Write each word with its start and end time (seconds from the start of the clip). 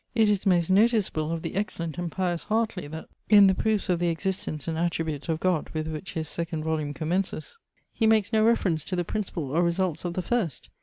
It 0.15 0.31
is 0.31 0.47
most 0.47 0.71
noticeable 0.71 1.31
of 1.31 1.43
the 1.43 1.53
excellent 1.53 1.99
and 1.99 2.11
pious 2.11 2.45
Hartley, 2.45 2.87
that, 2.87 3.07
in 3.29 3.45
the 3.45 3.53
proofs 3.53 3.87
of 3.87 3.99
the 3.99 4.07
existence 4.07 4.67
and 4.67 4.75
attributes 4.75 5.29
of 5.29 5.39
God, 5.39 5.69
with 5.75 5.85
which 5.87 6.13
his 6.15 6.27
second 6.27 6.63
volume 6.63 6.91
commences, 6.95 7.59
he 7.93 8.07
makes 8.07 8.33
no 8.33 8.43
reference 8.43 8.83
to 8.85 8.95
the 8.95 9.05
principle 9.05 9.51
or 9.51 9.61
results 9.61 10.03
of 10.03 10.15
the 10.15 10.23
first. 10.23 10.71